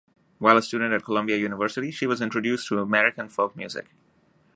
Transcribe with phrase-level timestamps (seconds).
[0.39, 3.85] While a student at Columbia University, she was introduced to American folk music.